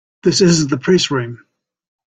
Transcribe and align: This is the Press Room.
This 0.23 0.41
is 0.41 0.65
the 0.65 0.79
Press 0.79 1.11
Room. 1.11 1.45